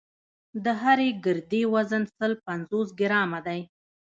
[0.63, 3.61] د هرې ګردې وزن سل پنځوس ګرامه دی.